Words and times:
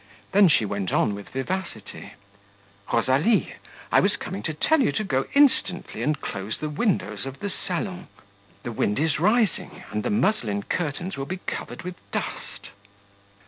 Then 0.31 0.47
she 0.49 0.65
went 0.65 0.91
on 0.91 1.13
with 1.13 1.29
vivacity: 1.29 2.13
"Rosalie, 2.91 3.53
I 3.91 3.99
was 3.99 4.15
coming 4.15 4.41
to 4.41 4.53
tell 4.55 4.81
you 4.81 4.91
to 4.93 5.03
go 5.03 5.27
instantly 5.35 6.01
and 6.01 6.19
close 6.19 6.57
the 6.57 6.69
windows 6.71 7.27
of 7.27 7.39
the 7.39 7.51
salon; 7.51 8.07
the 8.63 8.71
wind 8.71 8.97
is 8.97 9.19
rising, 9.19 9.83
and 9.91 10.01
the 10.01 10.09
muslin 10.09 10.63
curtains 10.63 11.17
will 11.17 11.27
be 11.27 11.37
covered 11.37 11.83
with 11.83 11.97
dust." 12.09 12.69